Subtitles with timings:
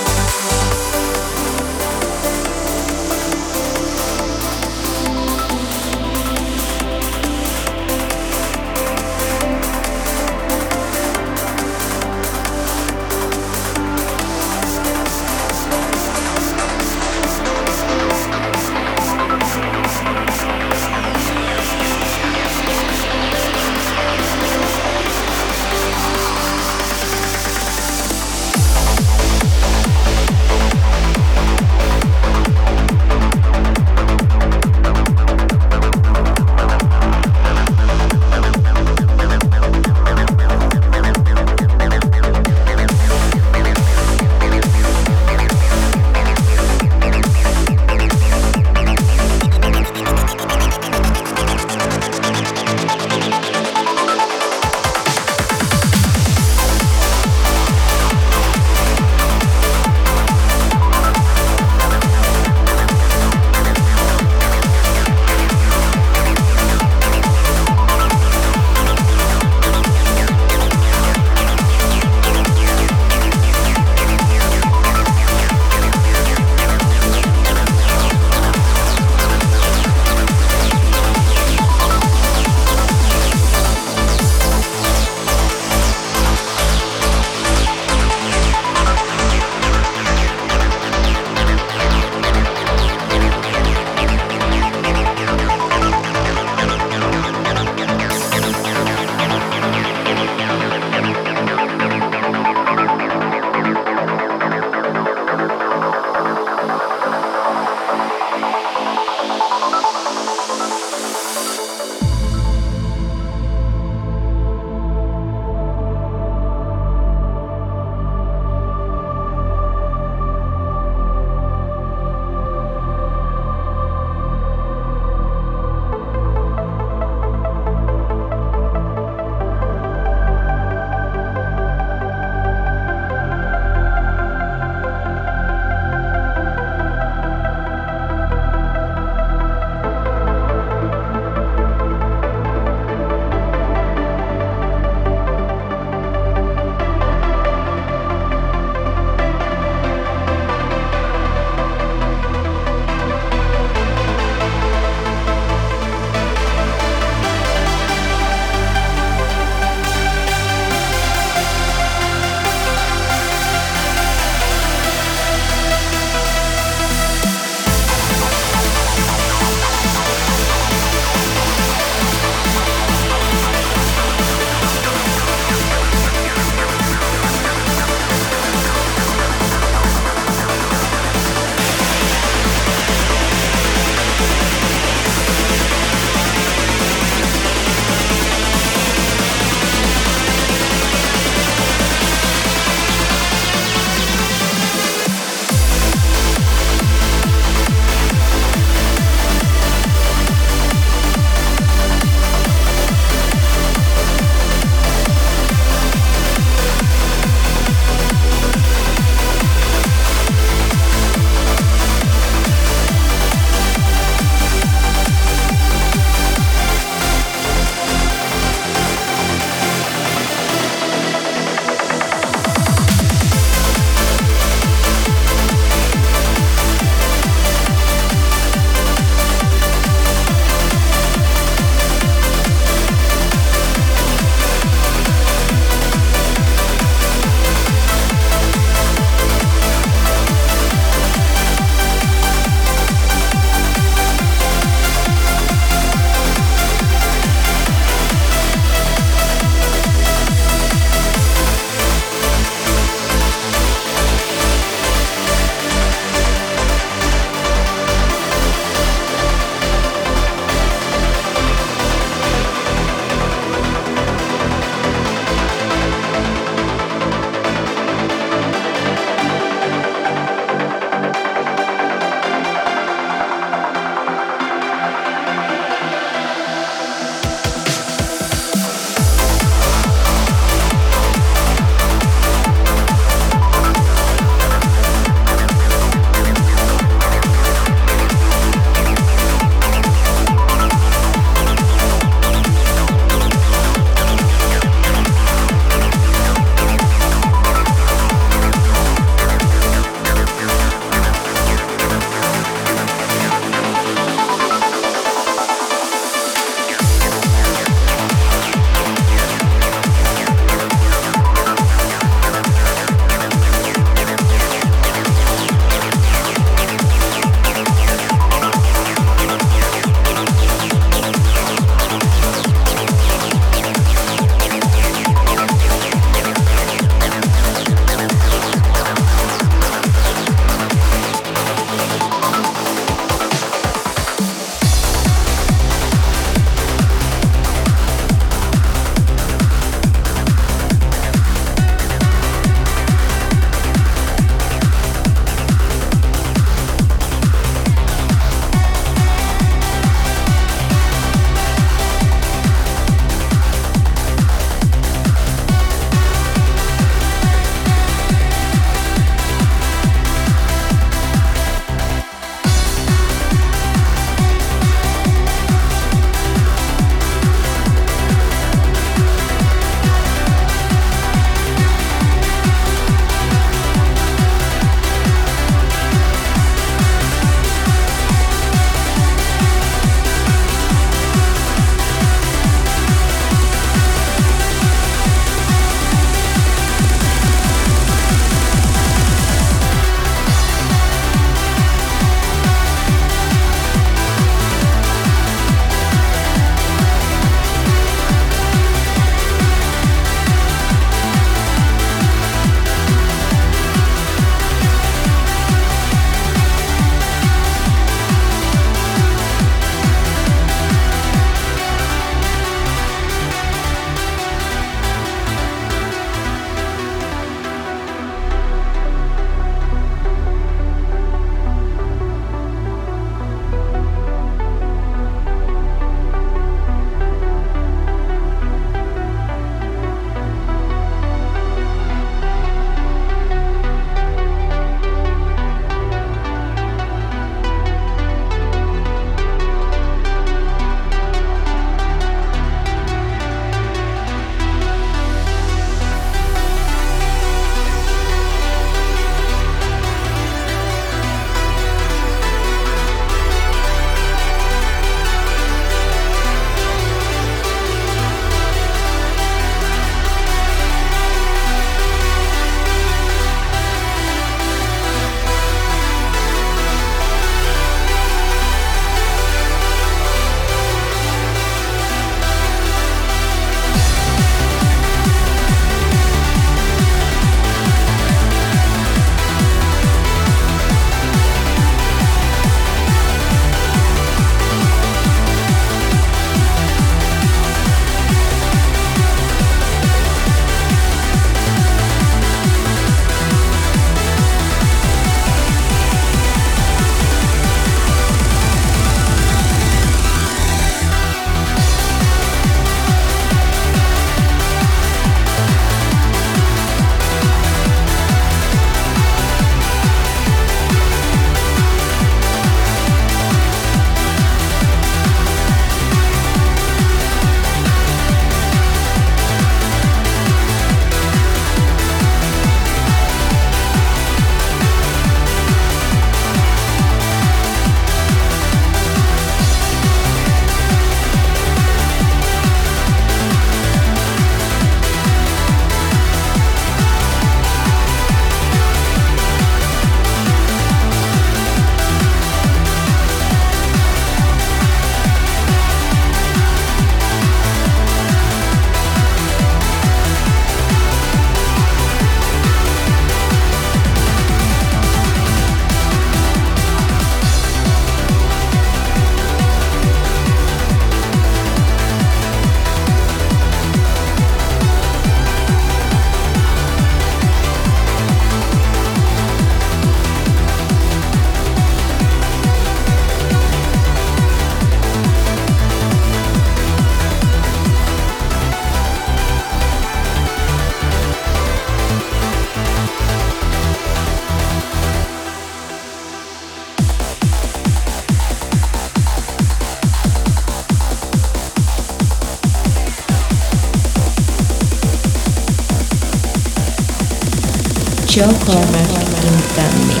[598.11, 600.00] Joe Cormack in the mix.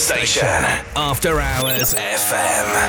[0.00, 0.64] Station.
[0.96, 2.79] After Hours FM.